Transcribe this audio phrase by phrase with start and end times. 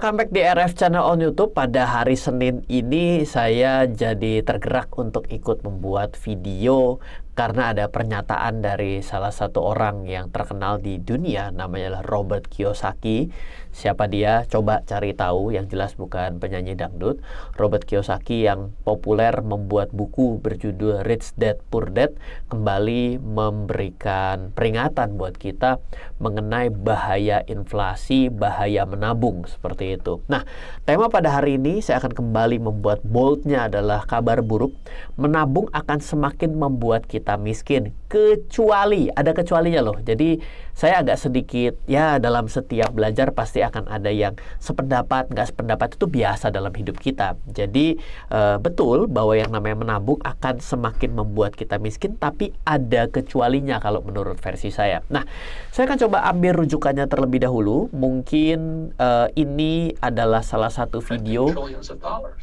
[0.00, 1.52] Welcome back di RF Channel on YouTube.
[1.52, 7.04] Pada hari Senin ini saya jadi tergerak untuk ikut membuat video
[7.40, 13.32] karena ada pernyataan dari salah satu orang yang terkenal di dunia namanya Robert Kiyosaki.
[13.72, 14.44] Siapa dia?
[14.44, 15.56] Coba cari tahu.
[15.56, 17.24] Yang jelas bukan penyanyi dangdut.
[17.56, 22.12] Robert Kiyosaki yang populer membuat buku berjudul Rich Dad Poor Dad
[22.52, 25.80] kembali memberikan peringatan buat kita
[26.20, 30.20] mengenai bahaya inflasi, bahaya menabung seperti itu.
[30.28, 30.44] Nah,
[30.84, 34.76] tema pada hari ini saya akan kembali membuat boldnya adalah kabar buruk.
[35.14, 39.94] Menabung akan semakin membuat kita kita miskin kecuali ada kecualinya loh.
[40.02, 40.42] Jadi
[40.74, 46.10] saya agak sedikit ya dalam setiap belajar pasti akan ada yang sependapat nggak sependapat itu
[46.10, 47.38] biasa dalam hidup kita.
[47.46, 48.02] Jadi
[48.34, 54.02] uh, betul bahwa yang namanya menabung akan semakin membuat kita miskin tapi ada kecualinya kalau
[54.02, 55.06] menurut versi saya.
[55.06, 55.22] Nah
[55.70, 57.86] saya akan coba ambil rujukannya terlebih dahulu.
[57.94, 61.54] Mungkin uh, ini adalah salah satu video.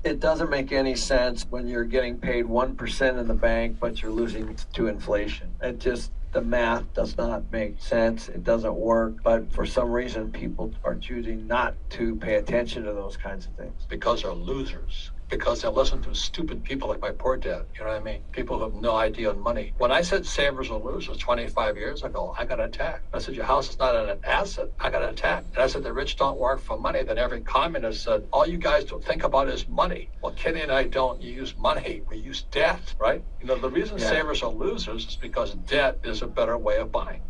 [0.08, 2.80] It doesn't make any sense when you're getting paid 1%
[3.19, 4.47] in the bank but you're losing
[4.78, 5.52] to inflation.
[5.61, 8.30] It just the math does not make sense.
[8.30, 9.23] It doesn't work.
[9.23, 13.53] But for some reason, people are choosing not to pay attention to those kinds of
[13.53, 17.66] things because they're losers because I listen to stupid people like my poor dad.
[17.75, 18.22] You know what I mean?
[18.31, 19.73] People who have no idea on money.
[19.78, 23.03] When I said savers will losers 25 years ago, I got attacked.
[23.14, 24.72] I said, Your house is not an asset.
[24.80, 25.48] I got attacked.
[25.55, 27.03] And I said, The rich don't work for money.
[27.03, 30.09] Then every communist said, All you guys don't think about is money.
[30.22, 32.02] Well, Kenny and I don't use money.
[32.09, 33.22] We use debt, right?
[33.42, 34.09] You know, the reason yeah.
[34.09, 37.21] savers are losers is because debt is a better way of buying.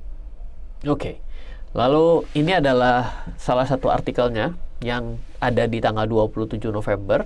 [0.85, 1.17] Okay.
[1.73, 7.25] Lalu ini adalah salah satu artikelnya yang ada di tanggal 27 November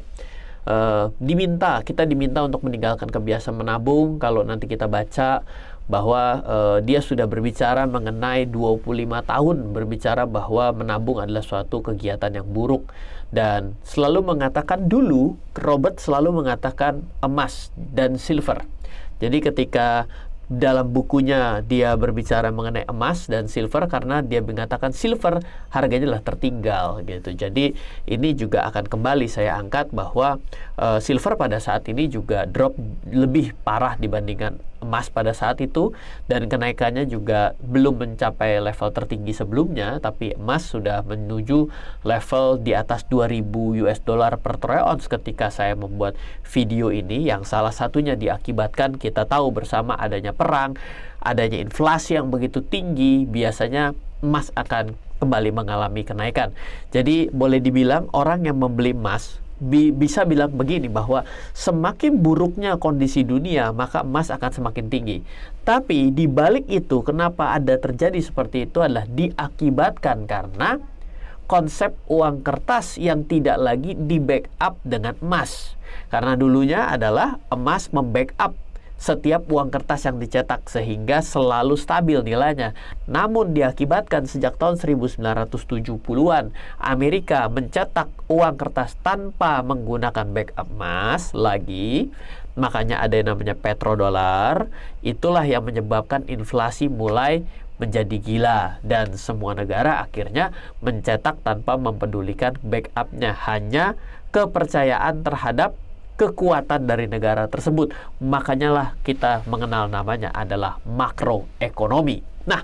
[0.67, 5.45] uh, diminta kita diminta untuk meninggalkan kebiasaan menabung kalau nanti kita baca
[5.91, 8.87] bahwa uh, dia sudah berbicara mengenai 25
[9.27, 12.87] tahun berbicara bahwa menabung adalah suatu kegiatan yang buruk
[13.33, 18.63] dan selalu mengatakan dulu Robert selalu mengatakan emas dan silver.
[19.21, 20.09] Jadi ketika
[20.51, 25.39] dalam bukunya dia berbicara mengenai emas dan silver karena dia mengatakan silver
[25.71, 27.31] harganya lah tertinggal gitu.
[27.31, 27.71] Jadi
[28.03, 30.43] ini juga akan kembali saya angkat bahwa
[30.75, 32.75] uh, silver pada saat ini juga drop
[33.07, 35.93] lebih parah dibandingkan emas pada saat itu
[36.25, 41.69] dan kenaikannya juga belum mencapai level tertinggi sebelumnya tapi emas sudah menuju
[42.01, 47.45] level di atas 2000 US dollar per troy ounce ketika saya membuat video ini yang
[47.45, 50.73] salah satunya diakibatkan kita tahu bersama adanya perang,
[51.21, 53.93] adanya inflasi yang begitu tinggi, biasanya
[54.25, 56.49] emas akan kembali mengalami kenaikan.
[56.89, 61.21] Jadi boleh dibilang orang yang membeli emas bi bisa bilang begini bahwa
[61.53, 65.21] semakin buruknya kondisi dunia maka emas akan semakin tinggi.
[65.61, 70.81] Tapi di balik itu kenapa ada terjadi seperti itu adalah diakibatkan karena
[71.45, 75.77] konsep uang kertas yang tidak lagi di backup dengan emas.
[76.09, 78.57] Karena dulunya adalah emas membackup
[79.01, 82.77] setiap uang kertas yang dicetak sehingga selalu stabil nilainya.
[83.09, 92.13] Namun diakibatkan sejak tahun 1970-an Amerika mencetak uang kertas tanpa menggunakan backup emas lagi
[92.51, 94.67] makanya ada yang namanya petrodolar
[94.99, 97.47] itulah yang menyebabkan inflasi mulai
[97.79, 103.97] menjadi gila dan semua negara akhirnya mencetak tanpa mempedulikan backupnya hanya
[104.29, 105.73] kepercayaan terhadap
[106.21, 107.89] kekuatan dari negara tersebut.
[108.21, 112.21] Makanya lah kita mengenal namanya adalah makroekonomi.
[112.45, 112.61] Nah,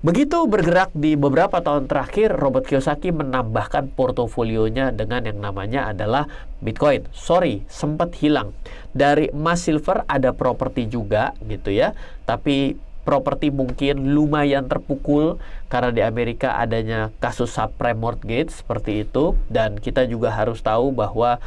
[0.00, 6.24] Begitu bergerak di beberapa tahun terakhir, Robert Kiyosaki menambahkan portofolionya dengan yang namanya adalah
[6.64, 7.04] Bitcoin.
[7.12, 8.56] Sorry, sempat hilang.
[8.96, 11.92] Dari emas silver ada properti juga gitu ya.
[12.24, 15.36] Tapi properti mungkin lumayan terpukul
[15.68, 21.40] karena di Amerika adanya kasus subprime mortgage seperti itu dan kita juga harus tahu bahwa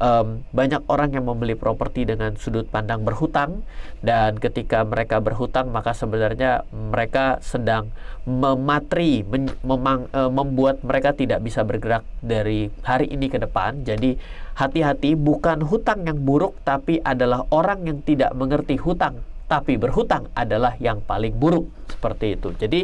[0.00, 3.62] um, banyak orang yang membeli properti dengan sudut pandang berhutang.
[4.00, 7.92] Dan ketika mereka berhutang maka sebenarnya mereka sedang
[8.24, 13.84] mematri mem memang, uh, membuat mereka tidak bisa bergerak dari hari ini ke depan.
[13.84, 14.16] Jadi
[14.56, 19.20] hati-hati bukan hutang yang buruk tapi adalah orang yang tidak mengerti hutang.
[19.46, 21.68] Tapi berhutang adalah yang paling buruk.
[21.90, 22.54] Seperti itu.
[22.56, 22.80] Jadi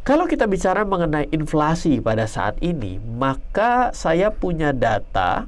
[0.00, 5.44] kalau kita bicara mengenai inflasi pada saat ini, maka saya punya data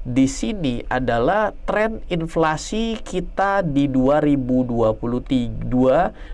[0.00, 5.60] di sini adalah tren inflasi kita di 2022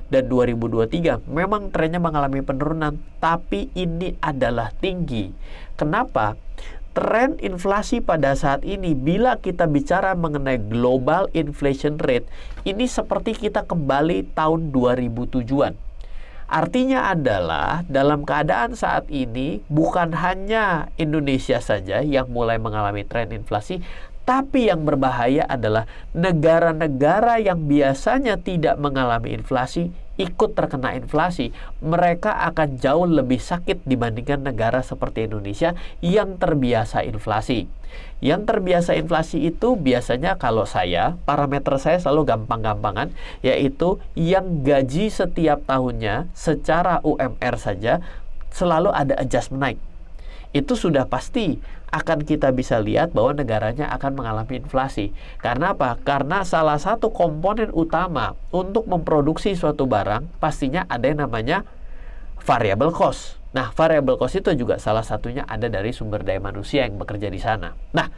[0.07, 5.35] dan 2023 memang trennya mengalami penurunan tapi ini adalah tinggi.
[5.75, 6.39] Kenapa?
[6.95, 12.31] Tren inflasi pada saat ini bila kita bicara mengenai global inflation rate
[12.63, 15.86] ini seperti kita kembali tahun 2007-an.
[16.47, 23.83] Artinya adalah dalam keadaan saat ini bukan hanya Indonesia saja yang mulai mengalami tren inflasi,
[24.23, 32.81] tapi yang berbahaya adalah negara-negara yang biasanya tidak mengalami inflasi ikut terkena inflasi, mereka akan
[32.81, 37.69] jauh lebih sakit dibandingkan negara seperti Indonesia yang terbiasa inflasi.
[38.21, 43.13] Yang terbiasa inflasi itu biasanya kalau saya, parameter saya selalu gampang-gampangan,
[43.45, 48.01] yaitu yang gaji setiap tahunnya secara UMR saja
[48.53, 49.81] selalu ada adjustment naik
[50.57, 51.61] itu sudah pasti
[51.93, 55.15] akan kita bisa lihat bahwa negaranya akan mengalami inflasi.
[55.39, 56.01] Karena apa?
[56.03, 61.63] Karena salah satu komponen utama untuk memproduksi suatu barang pastinya ada yang namanya
[62.43, 63.39] variable cost.
[63.57, 67.41] Nah, variable cost itu juga salah satunya ada dari sumber daya manusia yang bekerja di
[67.41, 67.73] sana.
[67.97, 68.13] Nah,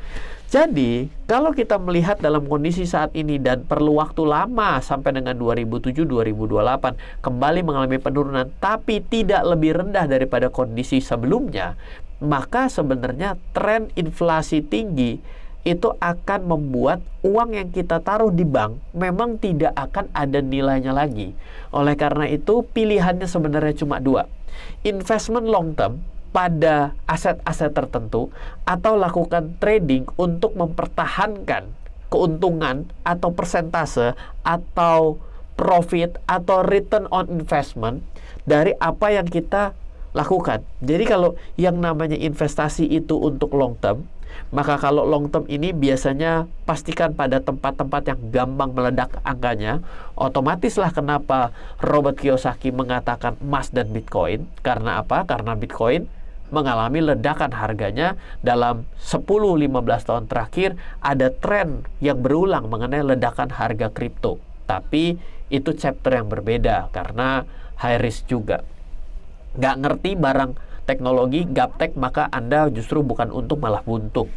[0.51, 7.23] jadi kalau kita melihat dalam kondisi saat ini dan perlu waktu lama sampai dengan 2007-2028
[7.23, 11.79] kembali mengalami penurunan tapi tidak lebih rendah daripada kondisi sebelumnya,
[12.19, 15.19] maka sebenarnya tren inflasi tinggi
[15.67, 21.35] itu akan membuat uang yang kita taruh di bank memang tidak akan ada nilainya lagi.
[21.75, 24.25] Oleh karena itu, pilihannya sebenarnya cuma dua.
[24.87, 26.01] Investment long term
[26.33, 28.33] pada aset-aset tertentu
[28.65, 31.69] atau lakukan trading untuk mempertahankan
[32.09, 35.21] keuntungan atau persentase atau
[35.59, 38.01] profit atau return on investment
[38.49, 39.77] dari apa yang kita
[40.19, 40.67] lakukan.
[40.83, 44.03] Jadi kalau yang namanya investasi itu untuk long term,
[44.51, 49.79] maka kalau long term ini biasanya pastikan pada tempat-tempat yang gampang meledak angkanya.
[50.19, 54.51] Otomatislah kenapa Robert Kiyosaki mengatakan emas dan Bitcoin.
[54.67, 55.23] Karena apa?
[55.29, 56.11] Karena Bitcoin
[56.49, 59.69] mengalami ledakan harganya dalam 10-15
[60.09, 64.41] tahun terakhir ada tren yang berulang mengenai ledakan harga kripto.
[64.65, 65.21] Tapi
[65.53, 67.45] itu chapter yang berbeda karena
[67.81, 68.65] high risk juga
[69.59, 70.51] nggak ngerti barang
[70.89, 74.33] teknologi gaptek maka Anda justru bukan untung malah buntung.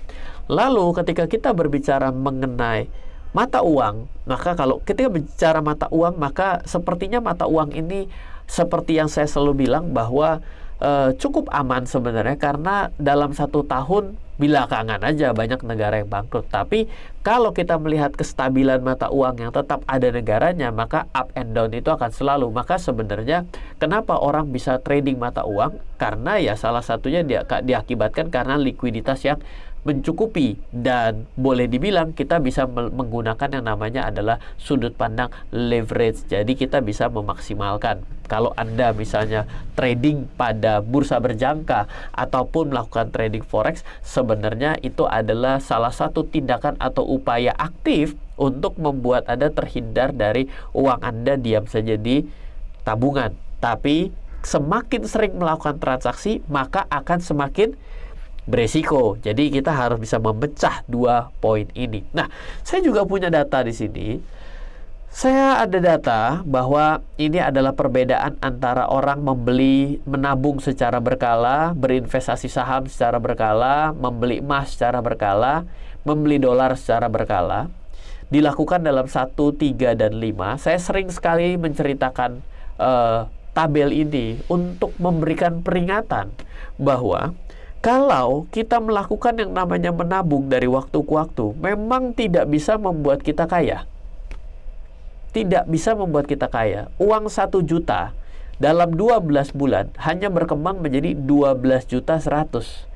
[0.52, 2.92] Lalu ketika kita berbicara mengenai
[3.32, 8.12] mata uang, maka kalau ketika bicara mata uang maka sepertinya mata uang ini
[8.52, 10.44] seperti yang saya selalu bilang bahwa
[10.84, 16.52] e, cukup aman sebenarnya karena dalam satu tahun belakangan aja banyak negara yang bangkrut.
[16.52, 16.92] Tapi
[17.22, 21.94] kalau kita melihat kestabilan mata uang yang tetap ada negaranya, maka up and down itu
[21.94, 22.50] akan selalu.
[22.50, 23.46] Maka sebenarnya
[23.78, 25.78] kenapa orang bisa trading mata uang?
[26.02, 29.38] Karena ya salah satunya dia diakibatkan karena likuiditas yang
[29.82, 36.30] mencukupi dan boleh dibilang kita bisa menggunakan yang namanya adalah sudut pandang leverage.
[36.30, 38.06] Jadi kita bisa memaksimalkan.
[38.30, 39.44] Kalau Anda misalnya
[39.76, 47.04] trading pada bursa berjangka ataupun melakukan trading forex, sebenarnya itu adalah salah satu tindakan atau
[47.12, 52.24] upaya aktif untuk membuat Anda terhindar dari uang Anda diam saja di
[52.88, 53.36] tabungan.
[53.60, 54.10] Tapi
[54.42, 57.76] semakin sering melakukan transaksi, maka akan semakin
[58.50, 59.20] beresiko.
[59.22, 62.02] Jadi kita harus bisa memecah dua poin ini.
[62.16, 62.26] Nah,
[62.66, 64.08] saya juga punya data di sini.
[65.12, 72.88] Saya ada data bahwa ini adalah perbedaan antara orang membeli, menabung secara berkala, berinvestasi saham
[72.88, 75.68] secara berkala, membeli emas secara berkala,
[76.08, 77.70] membeli dolar secara berkala.
[78.32, 80.64] Dilakukan dalam 1, 3, dan 5.
[80.64, 82.40] Saya sering sekali menceritakan
[82.80, 86.32] uh, tabel ini untuk memberikan peringatan
[86.80, 87.36] bahwa
[87.82, 93.50] kalau kita melakukan yang namanya menabung dari waktu ke waktu, memang tidak bisa membuat kita
[93.50, 93.90] kaya.
[95.34, 96.94] Tidak bisa membuat kita kaya.
[97.02, 98.14] Uang satu juta
[98.62, 102.91] dalam 12 bulan hanya berkembang menjadi 12 juta 100.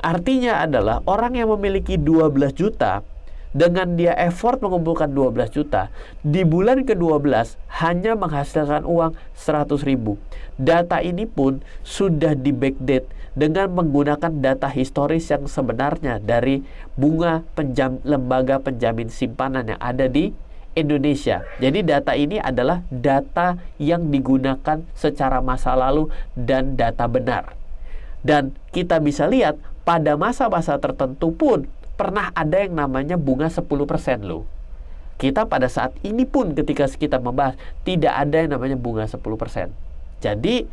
[0.00, 3.04] Artinya adalah orang yang memiliki 12 juta
[3.50, 5.90] dengan dia effort mengumpulkan 12 juta,
[6.22, 10.16] di bulan ke-12 hanya menghasilkan uang 100 ribu.
[10.54, 16.62] Data ini pun sudah di backdate dengan menggunakan data historis yang sebenarnya dari
[16.94, 20.30] bunga penjam, lembaga penjamin simpanan yang ada di
[20.78, 21.42] Indonesia.
[21.58, 26.06] Jadi data ini adalah data yang digunakan secara masa lalu
[26.38, 27.58] dan data benar.
[28.22, 29.58] Dan kita bisa lihat
[29.90, 31.66] pada masa-masa tertentu pun
[31.98, 33.66] pernah ada yang namanya bunga 10%
[34.22, 34.46] loh.
[35.18, 39.18] Kita pada saat ini pun ketika kita membahas tidak ada yang namanya bunga 10%.
[40.22, 40.70] Jadi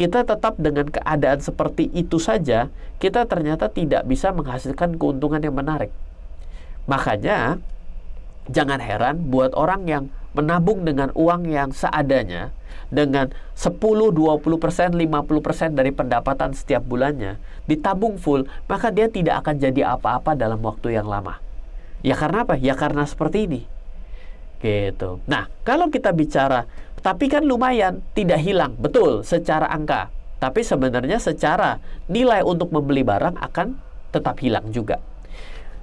[0.00, 2.72] kita tetap dengan keadaan seperti itu saja,
[3.04, 5.92] kita ternyata tidak bisa menghasilkan keuntungan yang menarik.
[6.88, 7.60] Makanya
[8.48, 10.04] jangan heran buat orang yang
[10.34, 12.50] menabung dengan uang yang seadanya,
[12.90, 19.96] dengan 10, 20%, 50% dari pendapatan setiap bulannya ditabung full, maka dia tidak akan jadi
[19.96, 21.40] apa-apa dalam waktu yang lama.
[22.04, 22.60] Ya karena apa?
[22.60, 23.62] Ya karena seperti ini.
[24.60, 25.20] Gitu.
[25.24, 26.68] Nah, kalau kita bicara
[27.04, 28.80] tapi kan lumayan, tidak hilang.
[28.80, 30.08] Betul, secara angka.
[30.40, 31.76] Tapi sebenarnya secara
[32.08, 33.76] nilai untuk membeli barang akan
[34.08, 34.96] tetap hilang juga.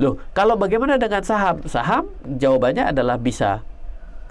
[0.01, 1.62] Loh, kalau bagaimana dengan saham?
[1.70, 3.62] Saham jawabannya adalah bisa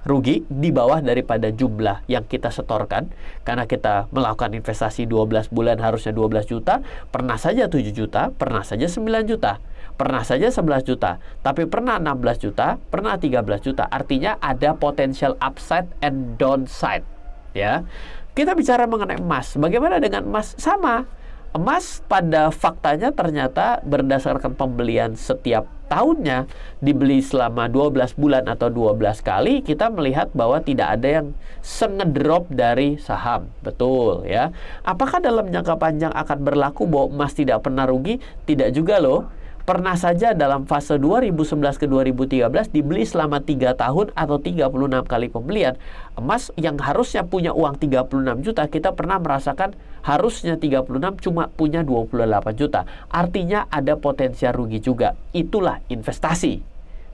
[0.04, 3.12] rugi di bawah daripada jumlah yang kita setorkan
[3.44, 6.80] karena kita melakukan investasi 12 bulan harusnya 12 juta,
[7.12, 9.60] pernah saja 7 juta, pernah saja 9 juta,
[10.00, 13.84] pernah saja 11 juta, tapi pernah 16 juta, pernah 13 juta.
[13.88, 17.04] Artinya ada potensial upside and downside,
[17.52, 17.84] ya.
[18.32, 19.58] Kita bicara mengenai emas.
[19.58, 20.54] Bagaimana dengan emas?
[20.56, 21.19] Sama
[21.50, 26.46] emas pada faktanya ternyata berdasarkan pembelian setiap tahunnya
[26.78, 31.26] dibeli selama 12 bulan atau 12 kali kita melihat bahwa tidak ada yang
[31.58, 33.50] sengedrop dari saham.
[33.66, 34.54] Betul ya.
[34.86, 38.22] Apakah dalam jangka panjang akan berlaku bahwa emas tidak pernah rugi?
[38.46, 39.39] Tidak juga loh
[39.70, 44.66] pernah saja dalam fase 2011 ke 2013 dibeli selama 3 tahun atau 36
[45.06, 45.78] kali pembelian.
[46.18, 52.58] Emas yang harusnya punya uang 36 juta, kita pernah merasakan harusnya 36 cuma punya 28
[52.58, 52.82] juta.
[53.14, 55.14] Artinya ada potensial rugi juga.
[55.30, 56.58] Itulah investasi.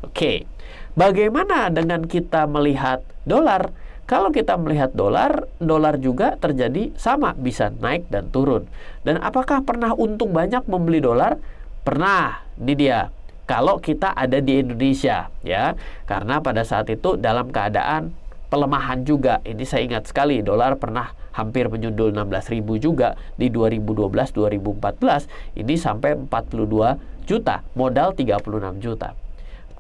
[0.09, 0.49] Oke.
[0.97, 3.69] Bagaimana dengan kita melihat dolar?
[4.09, 8.65] Kalau kita melihat dolar, dolar juga terjadi sama, bisa naik dan turun.
[9.05, 11.37] Dan apakah pernah untung banyak membeli dolar?
[11.85, 13.09] Pernah, ini dia.
[13.47, 18.11] Kalau kita ada di Indonesia, ya, karena pada saat itu dalam keadaan
[18.51, 19.39] pelemahan juga.
[19.47, 25.63] Ini saya ingat sekali, dolar pernah hampir menyundul 16.000 juga di 2012-2014.
[25.63, 26.99] Ini sampai 42
[27.29, 29.15] juta, modal 36 juta.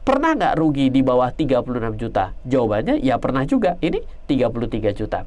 [0.06, 2.38] Pernah nggak rugi di bawah 36 juta?
[2.46, 3.74] Jawabannya ya pernah juga.
[3.82, 3.98] Ini
[4.30, 5.26] 33 juta.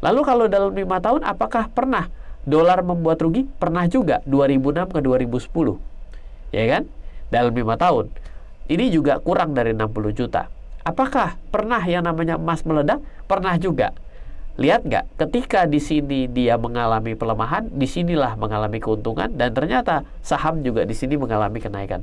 [0.00, 2.08] Lalu kalau dalam lima tahun apakah pernah
[2.48, 3.44] dolar membuat rugi?
[3.44, 5.97] Pernah juga 2006 ke 2010
[6.54, 6.82] ya kan?
[7.28, 8.08] Dalam lima tahun.
[8.68, 10.52] Ini juga kurang dari 60 juta.
[10.84, 13.00] Apakah pernah yang namanya emas meledak?
[13.24, 13.96] Pernah juga.
[14.58, 15.04] Lihat nggak?
[15.16, 20.92] Ketika di sini dia mengalami pelemahan, di sinilah mengalami keuntungan, dan ternyata saham juga di
[20.92, 22.02] sini mengalami kenaikan.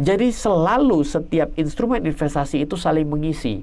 [0.00, 3.60] Jadi selalu setiap instrumen investasi itu saling mengisi.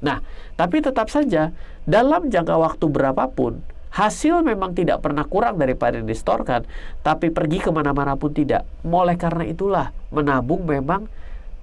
[0.00, 0.24] Nah,
[0.58, 1.52] tapi tetap saja
[1.84, 3.60] dalam jangka waktu berapapun
[3.96, 6.68] Hasil memang tidak pernah kurang daripada yang distorkan,
[7.00, 8.68] tapi pergi ke mana-mana pun tidak.
[8.84, 11.08] Mulai karena itulah, menabung memang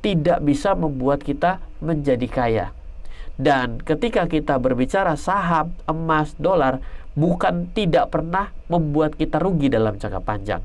[0.02, 2.66] tidak bisa membuat kita menjadi kaya.
[3.38, 6.82] Dan ketika kita berbicara saham, emas, dolar,
[7.14, 10.62] bukan tidak pernah membuat kita rugi dalam jangka panjang.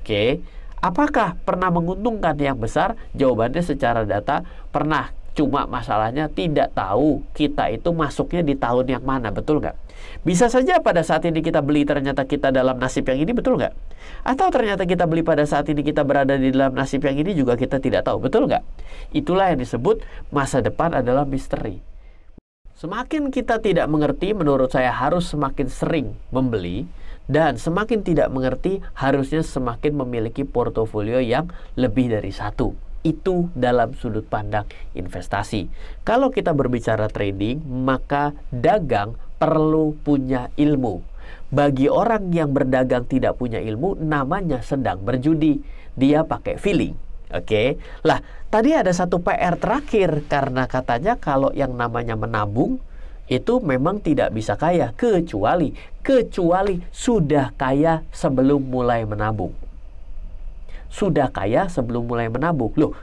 [0.00, 0.40] Oke,
[0.80, 2.96] apakah pernah menguntungkan yang besar?
[3.12, 5.12] Jawabannya secara data pernah.
[5.36, 9.76] Cuma masalahnya tidak tahu kita itu masuknya di tahun yang mana, betul nggak?
[10.24, 13.76] Bisa saja pada saat ini kita beli ternyata kita dalam nasib yang ini, betul nggak?
[14.24, 17.52] Atau ternyata kita beli pada saat ini kita berada di dalam nasib yang ini juga
[17.52, 18.64] kita tidak tahu, betul nggak?
[19.12, 20.00] Itulah yang disebut
[20.32, 21.84] masa depan adalah misteri.
[22.72, 26.88] Semakin kita tidak mengerti, menurut saya harus semakin sering membeli,
[27.28, 32.72] dan semakin tidak mengerti, harusnya semakin memiliki portofolio yang lebih dari satu
[33.06, 34.66] itu dalam sudut pandang
[34.98, 35.70] investasi.
[36.02, 41.06] Kalau kita berbicara trading, maka dagang perlu punya ilmu.
[41.46, 45.62] Bagi orang yang berdagang tidak punya ilmu, namanya sedang berjudi.
[45.94, 46.98] Dia pakai feeling.
[47.26, 47.68] Oke, okay?
[48.06, 48.22] lah
[48.54, 52.78] tadi ada satu PR terakhir karena katanya kalau yang namanya menabung
[53.26, 55.74] itu memang tidak bisa kaya kecuali
[56.06, 59.65] kecuali sudah kaya sebelum mulai menabung
[60.96, 62.72] sudah kaya sebelum mulai menabung.
[62.80, 62.96] Loh,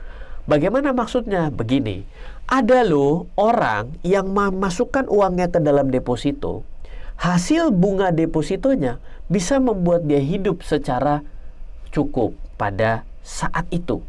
[0.50, 1.54] bagaimana maksudnya?
[1.54, 2.02] Begini,
[2.50, 6.66] ada loh orang yang memasukkan uangnya ke dalam deposito,
[7.22, 8.98] hasil bunga depositonya
[9.30, 11.22] bisa membuat dia hidup secara
[11.94, 14.02] cukup pada saat itu.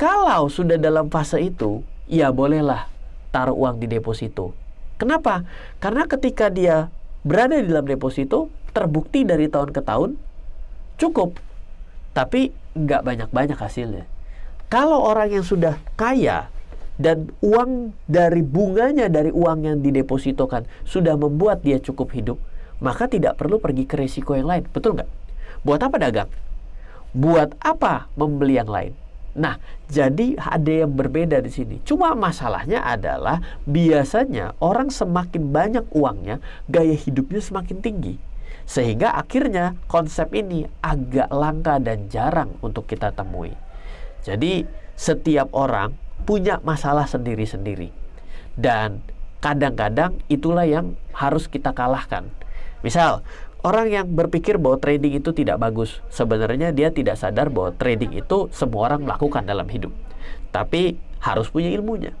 [0.00, 2.88] Kalau sudah dalam fase itu, ya bolehlah
[3.30, 4.56] taruh uang di deposito.
[4.96, 5.44] Kenapa?
[5.78, 6.88] Karena ketika dia
[7.22, 10.16] berada di dalam deposito, terbukti dari tahun ke tahun,
[10.98, 11.38] cukup.
[12.16, 14.04] Tapi nggak banyak-banyak hasilnya.
[14.72, 16.48] Kalau orang yang sudah kaya
[16.96, 22.38] dan uang dari bunganya dari uang yang didepositokan sudah membuat dia cukup hidup,
[22.80, 24.64] maka tidak perlu pergi ke resiko yang lain.
[24.72, 25.10] Betul nggak?
[25.62, 26.30] Buat apa dagang?
[27.12, 28.96] Buat apa membeli yang lain?
[29.32, 29.56] Nah,
[29.88, 31.76] jadi ada yang berbeda di sini.
[31.88, 36.36] Cuma masalahnya adalah biasanya orang semakin banyak uangnya,
[36.68, 38.20] gaya hidupnya semakin tinggi.
[38.64, 43.52] Sehingga akhirnya konsep ini agak langka dan jarang untuk kita temui.
[44.22, 44.64] Jadi
[44.94, 47.90] setiap orang punya masalah sendiri-sendiri.
[48.54, 49.02] Dan
[49.42, 52.30] kadang-kadang itulah yang harus kita kalahkan.
[52.86, 53.26] Misal,
[53.66, 58.46] orang yang berpikir bahwa trading itu tidak bagus, sebenarnya dia tidak sadar bahwa trading itu
[58.54, 59.90] semua orang melakukan dalam hidup.
[60.54, 62.14] Tapi harus punya ilmunya.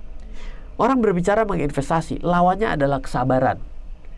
[0.80, 3.60] Orang berbicara menginvestasi, lawannya adalah kesabaran.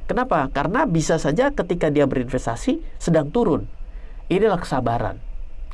[0.04, 0.52] Kenapa?
[0.52, 3.64] Karena bisa saja ketika dia berinvestasi sedang turun.
[4.28, 5.16] Inilah kesabaran.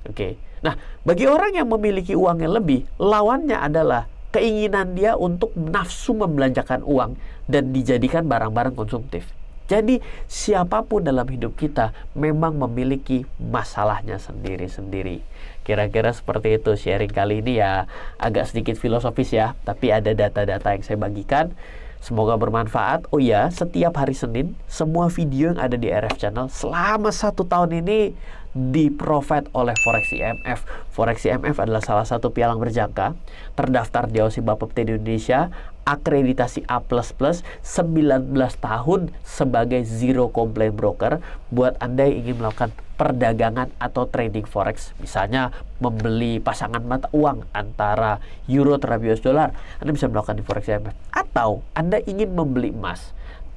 [0.06, 0.38] Oke.
[0.60, 6.86] Nah, bagi orang yang memiliki uang yang lebih, lawannya adalah keinginan dia untuk nafsu membelanjakan
[6.86, 7.18] uang
[7.50, 9.26] dan dijadikan barang-barang konsumtif.
[9.70, 15.22] Jadi siapa pun dalam hidup kita memang memiliki masalahnya sendiri-sendiri.
[15.62, 17.86] Kira-kira seperti itu sharing kali ini ya
[18.18, 21.54] agak sedikit filosofis ya, tapi ada data-data yang saya bagikan.
[22.00, 23.12] Semoga bermanfaat.
[23.12, 27.84] Oh ya, setiap hari Senin semua video yang ada di RF Channel selama satu tahun
[27.84, 28.16] ini
[28.50, 30.64] di-provide oleh Forex IMF.
[30.90, 33.14] Forex IMF adalah salah satu pialang berjangka
[33.54, 35.52] terdaftar di OSI Bapepti di Indonesia
[35.90, 37.18] akreditasi A++ 19
[38.62, 41.18] tahun sebagai zero complaint broker
[41.50, 44.94] buat Anda yang ingin melakukan perdagangan atau trading forex.
[45.02, 45.50] Misalnya
[45.82, 49.48] membeli pasangan mata uang antara euro terhadap US dollar.
[49.82, 53.10] Anda bisa melakukan di forex IMF atau Anda ingin membeli emas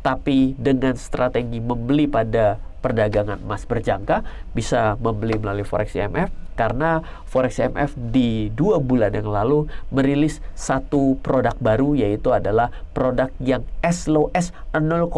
[0.03, 7.57] tapi dengan strategi membeli pada perdagangan emas berjangka bisa membeli melalui Forex IMF karena Forex
[7.57, 14.05] IMF di dua bulan yang lalu merilis satu produk baru yaitu adalah produk yang as
[14.05, 15.09] low as 0,01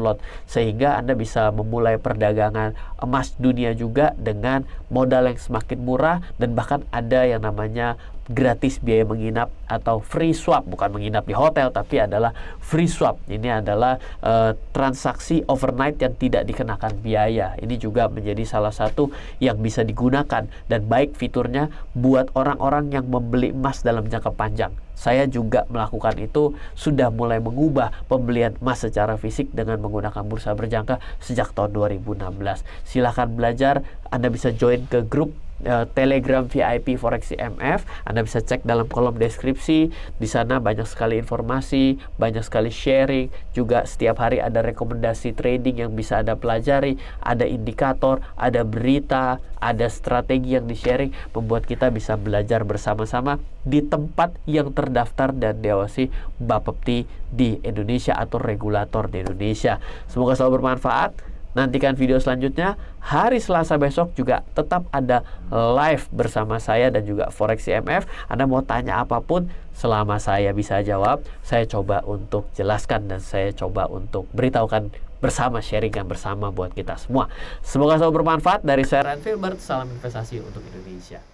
[0.00, 0.18] lot.
[0.48, 6.80] Sehingga Anda bisa memulai perdagangan emas dunia juga dengan modal yang semakin murah dan bahkan
[6.88, 10.66] ada yang namanya gratis biaya menginap atau free swap.
[10.66, 13.22] Bukan menginap di hotel tapi adalah free swap.
[13.30, 17.56] Ini adalah uh, transaksi overnight yang tidak dikenakan biaya.
[17.56, 19.08] Ini juga menjadi salah satu
[19.40, 24.72] yang bisa digunakan dan baik fiturnya buat orang-orang yang membeli emas dalam jangka panjang.
[24.96, 31.00] Saya juga melakukan itu sudah mulai mengubah pembelian emas secara fisik dengan menggunakan bursa berjangka
[31.20, 32.16] sejak tahun 2016
[32.88, 37.88] silahkan belajar Anda bisa join ke grup uh, Telegram VIP Forex IMF.
[38.04, 39.88] Anda bisa cek dalam kolom deskripsi.
[40.20, 43.32] Di sana banyak sekali informasi, banyak sekali sharing.
[43.56, 47.00] Juga setiap hari ada rekomendasi trading yang bisa Anda pelajari.
[47.24, 51.14] Ada indikator, ada berita, ada strategi yang di-sharing.
[51.32, 58.38] Membuat kita bisa belajar bersama-sama di tempat yang terdaftar dan diawasi Bapepti di Indonesia atau
[58.38, 59.82] regulator di Indonesia.
[60.06, 61.35] Semoga selalu bermanfaat.
[61.56, 62.76] Nantikan video selanjutnya.
[63.00, 68.04] Hari Selasa besok juga tetap ada live bersama saya dan juga Forex IMF.
[68.28, 73.56] Anda mau tanya apa pun, selama saya bisa jawab, saya coba untuk jelaskan dan saya
[73.56, 77.32] coba untuk beritahukan bersama sharingkan bersama buat kita semua.
[77.64, 79.56] Semoga selalu bermanfaat dari saya Ran Filbert.
[79.56, 81.24] Salam investasi untuk Indonesia.